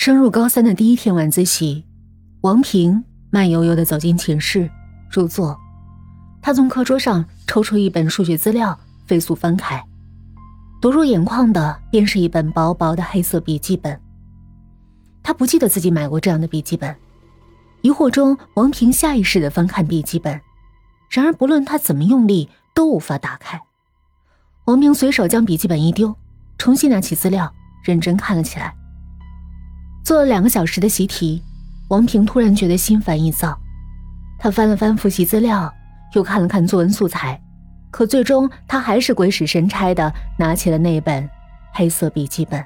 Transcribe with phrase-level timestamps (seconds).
[0.00, 1.84] 升入高三的第一天晚自习，
[2.40, 4.70] 王平慢悠悠的走进寝室，
[5.10, 5.54] 入座。
[6.40, 9.84] 他从课桌上抽出一本数学资料，飞速翻开。
[10.80, 14.00] 夺入眼眶的便是一本薄薄的黑色笔记本。
[15.22, 16.96] 他不记得自己买过这样的笔记本。
[17.82, 20.40] 疑惑中，王平下意识的翻看笔记本，
[21.10, 23.60] 然而不论他怎么用力，都无法打开。
[24.64, 26.16] 王平随手将笔记本一丢，
[26.56, 27.52] 重新拿起资料，
[27.84, 28.74] 认真看了起来。
[30.02, 31.42] 做了两个小时的习题，
[31.88, 33.58] 王平突然觉得心烦意躁。
[34.38, 35.72] 他翻了翻复习资料，
[36.14, 37.40] 又看了看作文素材，
[37.90, 41.28] 可最终他还是鬼使神差的拿起了那本
[41.72, 42.64] 黑色笔记本。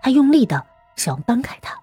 [0.00, 0.64] 他用力的
[0.96, 1.78] 想要搬开它，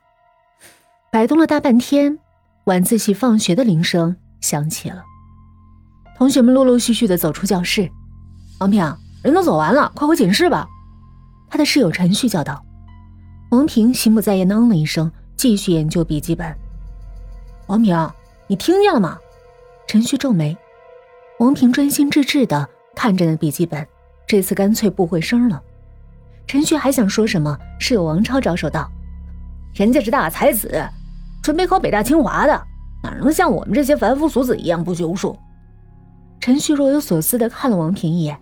[1.11, 2.17] 摆动了大半天，
[2.63, 5.03] 晚自习放学的铃声响起了。
[6.17, 7.87] 同学们陆陆续续的走出教室。
[8.59, 10.67] 王平，人都走完了，快回寝室吧。
[11.47, 12.64] 他的室友陈旭叫道。
[13.49, 16.53] 王平心不在焉的嗯了一声，继续研究笔记本。
[17.67, 18.11] 王平，
[18.47, 19.17] 你听见了吗？
[19.87, 20.57] 陈旭皱眉。
[21.39, 23.87] 王平专心致志的看着那笔记本，
[24.25, 25.61] 这次干脆不回声了。
[26.47, 28.89] 陈旭还想说什么，室友王超招手道
[29.75, 30.87] ：“人家是大才子，
[31.43, 32.63] 准备考北大清华的，
[33.03, 35.37] 哪能像我们这些凡夫俗子一样不学无术？”
[36.39, 38.37] 陈旭若有所思的看了王平一眼：“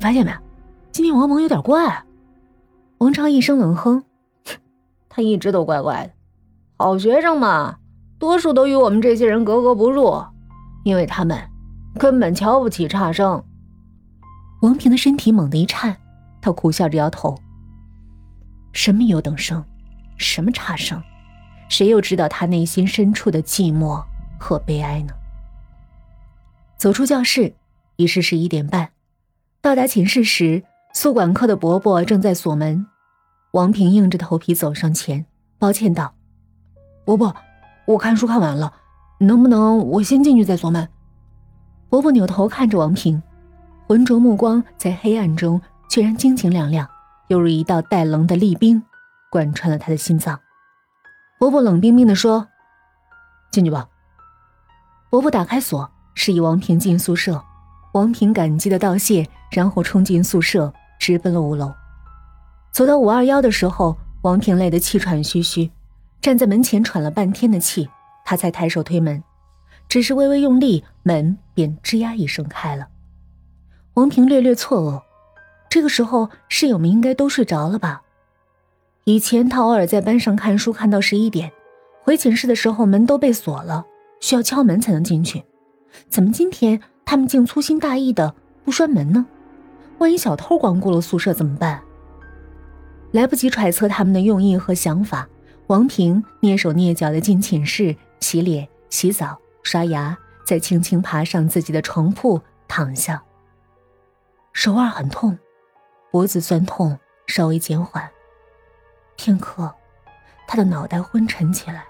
[0.00, 0.32] 发现没？
[0.90, 2.02] 今天王蒙有点怪。”
[2.98, 4.04] 王超一声冷哼
[5.08, 6.12] ：“他一直都怪怪的。
[6.76, 7.78] 好学生嘛，
[8.18, 10.20] 多数都与我们这些人格格不入，
[10.84, 11.38] 因为他们
[11.98, 13.44] 根本瞧不起差生。”
[14.62, 15.96] 王平的身体猛地一颤，
[16.40, 17.36] 他苦笑着摇头
[18.74, 19.64] ：“什么优等生，
[20.16, 21.00] 什么差生，
[21.68, 24.02] 谁又知道他内心深处的寂寞
[24.40, 25.14] 和悲哀呢？”
[26.76, 27.54] 走出教室，
[27.94, 28.90] 已是十一点半。
[29.60, 30.64] 到达寝室时。
[30.94, 32.86] 宿管科的伯伯正在锁门，
[33.52, 35.24] 王平硬着头皮走上前，
[35.58, 36.14] 抱歉道
[37.04, 37.34] ：“伯伯，
[37.86, 38.72] 我看书看完了，
[39.20, 40.88] 能不能我先进去再锁门？”
[41.88, 43.22] 伯伯扭头看着王平，
[43.86, 46.88] 浑浊目光在黑暗中居然晶晶亮亮，
[47.28, 48.82] 犹如一道带棱的利兵，
[49.30, 50.40] 贯穿了他的心脏。
[51.38, 52.48] 伯伯冷冰冰地说
[53.52, 53.86] ：“进去吧。”
[55.10, 57.40] 伯伯打开锁，示意王平进宿舍。
[57.92, 60.72] 王平感激的道谢，然后冲进宿舍。
[60.98, 61.72] 直奔了五楼，
[62.72, 65.70] 走到五二幺的时候，王平累得气喘吁吁，
[66.20, 67.88] 站在门前喘了半天的气，
[68.24, 69.22] 他才抬手推门，
[69.88, 72.88] 只是微微用力，门便吱呀一声开了。
[73.94, 75.02] 王平略略错愕，
[75.68, 78.02] 这个时候室友们应该都睡着了吧？
[79.04, 81.50] 以前他偶尔在班上看书看到十一点，
[82.02, 83.86] 回寝室的时候门都被锁了，
[84.20, 85.44] 需要敲门才能进去，
[86.08, 89.26] 怎么今天他们竟粗心大意的不拴门呢？
[89.98, 91.82] 万一小偷光顾了宿舍怎么办？
[93.12, 95.28] 来不及揣测他们的用意和想法，
[95.66, 103.22] 王平蹑手蹑脚的进寝室洗脸、洗澡、刷牙，再轻轻爬上自己的床铺躺下。
[104.52, 105.38] 手腕很痛，
[106.10, 108.08] 脖子酸痛稍微减缓。
[109.16, 109.74] 片刻，
[110.46, 111.84] 他的脑袋昏沉起来。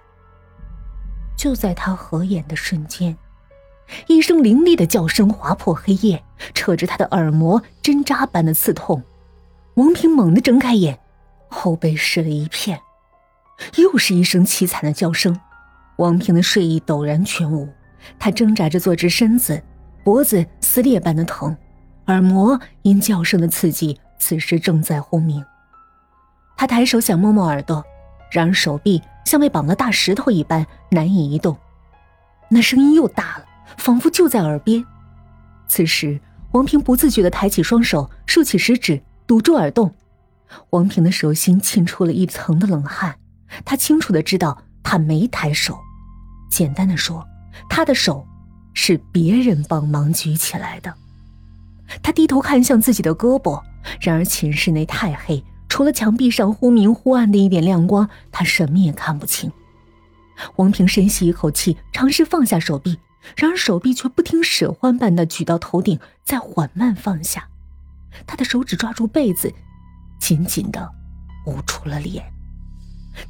[1.36, 3.16] 就在他合眼的瞬间。
[4.06, 6.22] 一声凌厉的叫声划破黑夜，
[6.54, 9.02] 扯着他的耳膜，针扎般的刺痛。
[9.74, 10.98] 王平猛地睁开眼，
[11.48, 12.80] 后背湿了一片。
[13.76, 15.38] 又是一声凄惨的叫声，
[15.96, 17.68] 王平的睡意陡然全无。
[18.18, 19.62] 他挣扎着坐直身子，
[20.04, 21.56] 脖子撕裂般的疼，
[22.06, 25.44] 耳膜因叫声的刺激，此时正在轰鸣。
[26.56, 27.84] 他抬手想摸摸耳朵，
[28.30, 31.56] 然而手臂像被绑了大石头一般难以移动。
[32.48, 33.44] 那声音又大了。
[33.76, 34.84] 仿佛就在耳边。
[35.66, 36.20] 此时，
[36.52, 39.94] 王平不自觉的抬起双手，竖起食指堵住耳洞。
[40.70, 43.16] 王平的手心沁出了一层的冷汗。
[43.64, 45.78] 他清楚的知道，他没抬手。
[46.50, 47.26] 简单的说，
[47.68, 48.26] 他的手
[48.72, 50.94] 是别人帮忙举起来的。
[52.02, 53.62] 他低头看向自己的胳膊，
[54.00, 59.50] 然而寝室内太黑，除了墙壁上忽明忽暗的一点亮光，他什么也看不清。
[60.56, 62.98] 王平深吸一口气，尝试放下手臂。
[63.36, 67.48] 然而手臂却不听使唤般的举到头顶，再缓慢放下。
[68.26, 69.52] 他的手指抓住被子，
[70.18, 70.90] 紧紧的
[71.46, 72.24] 捂住了脸。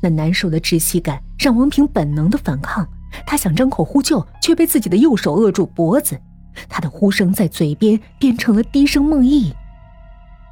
[0.00, 2.88] 那难受的窒息感让王平本能的反抗。
[3.26, 6.20] 他想张口呼救，却被自己的右手扼住脖子。
[6.68, 9.54] 他的呼声在嘴边变成了低声梦呓。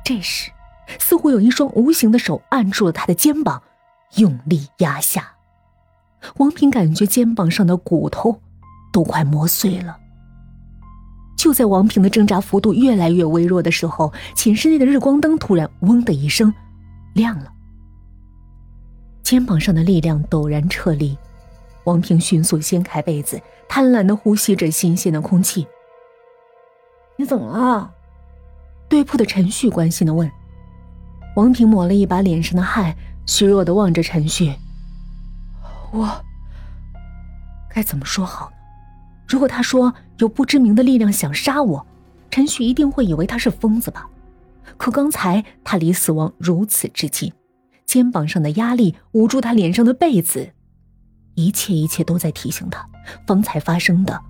[0.04, 0.50] 这时，
[0.98, 3.62] 似乎有一双无形的手按住了他的肩膀，
[4.16, 5.34] 用力压下。
[6.38, 8.40] 王平感觉肩膀上的骨头。
[8.92, 9.96] 都快磨碎了。
[11.36, 16.52] 就在王平的挣扎幅度越来越微弱的时候，寝室内的日光灯突然“嗡”的一声
[17.14, 17.52] 亮了。
[19.22, 21.16] 肩膀上的力量陡然撤离，
[21.84, 25.66] 王平迅速掀开被子，贪婪的呼吸着新鲜的空气。
[27.16, 27.92] 你怎么了？
[28.88, 30.30] 对铺的陈旭关心的问。
[31.36, 32.96] 王平抹了一把脸上的汗，
[33.26, 34.54] 虚弱的望着陈旭。
[35.92, 36.08] 我
[37.68, 38.50] 该怎么说好？
[39.26, 41.86] 如果他说有不知名的力量想杀我，
[42.30, 44.08] 陈旭一定会以为他是疯子吧？
[44.76, 47.32] 可刚才他离死亡如此之近，
[47.86, 50.52] 肩膀上的压力捂住他脸上的被子，
[51.34, 52.86] 一切一切都在提醒他，
[53.26, 54.20] 方才发生的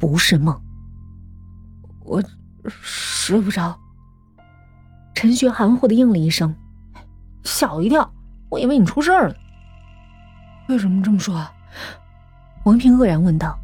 [0.00, 0.60] 不是梦。
[2.04, 2.22] 我
[2.62, 3.78] 睡不着。
[5.14, 6.54] 陈旭含糊的应了一声，
[7.44, 8.12] 吓我一跳，
[8.48, 9.34] 我以为你出事了。
[10.68, 11.46] 为什么这么说？
[12.64, 13.58] 王平愕然问道。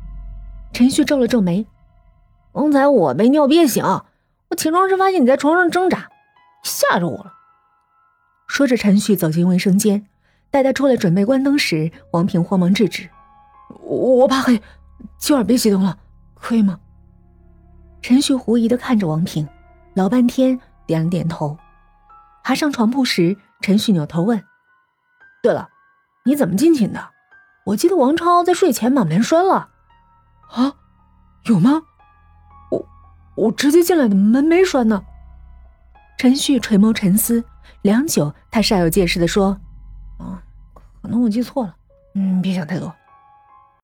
[0.73, 1.67] 陈旭皱了皱眉
[2.53, 6.09] ：“刚才我被尿憋醒，我起床时发现你在床上挣扎，
[6.63, 7.35] 吓着我了。”
[8.47, 10.07] 说着，陈旭走进卫生间，
[10.51, 13.09] 待他出来准备关灯时，王平慌忙制止
[13.83, 14.63] ：“我我怕黑，
[15.19, 15.99] 今晚别熄灯了，
[16.35, 16.79] 可以吗？”
[18.01, 19.49] 陈旭狐疑的看着王平，
[19.95, 21.59] 老半天点了点头。
[22.45, 24.43] 爬上床铺时，陈旭扭头问
[25.43, 25.69] ：“对了。”
[26.25, 27.09] 你怎么进寝的？
[27.65, 29.71] 我记得王超在睡前把门拴了。
[30.51, 30.73] 啊，
[31.45, 31.83] 有吗？
[32.71, 32.89] 我
[33.35, 35.03] 我直接进来的，门没栓呢。
[36.19, 37.45] 陈旭垂眸沉思
[37.83, 39.59] 良久，他煞有介事的说
[40.19, 40.43] ：“啊，
[41.01, 41.77] 可能我记错了。
[42.15, 42.93] 嗯，别想太多。